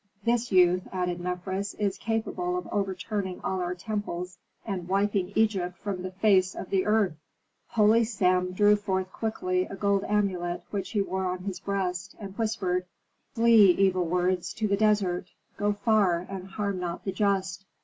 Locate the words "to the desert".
14.55-15.27